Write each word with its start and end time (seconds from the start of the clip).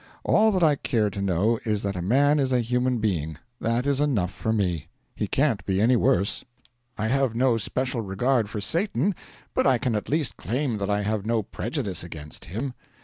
All 0.23 0.51
that 0.53 0.63
I 0.63 0.77
care 0.77 1.11
to 1.11 1.21
know 1.21 1.59
is 1.63 1.83
that 1.83 1.95
a 1.95 2.01
man 2.01 2.39
is 2.39 2.51
a 2.51 2.59
human 2.59 2.97
being 2.97 3.37
that 3.59 3.85
is 3.85 4.01
enough 4.01 4.31
for 4.31 4.51
me; 4.51 4.87
he 5.15 5.27
can't 5.27 5.63
be 5.63 5.79
any 5.79 5.95
worse. 5.95 6.43
I 6.97 7.05
have 7.09 7.35
no 7.35 7.57
special 7.57 8.01
regard 8.01 8.49
for 8.49 8.59
Satan; 8.59 9.13
but 9.53 9.67
I 9.67 9.77
can 9.77 9.93
at 9.93 10.09
least 10.09 10.37
claim 10.37 10.79
that 10.79 10.89
I 10.89 11.03
have 11.03 11.23
no 11.23 11.43
prejudice 11.43 12.03
against 12.03 12.45
him. 12.45 12.73